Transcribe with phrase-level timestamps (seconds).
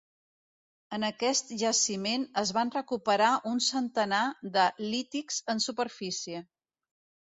[0.97, 4.25] En aquest jaciment es van recuperar un centenar
[4.59, 6.47] de lítics en superfície.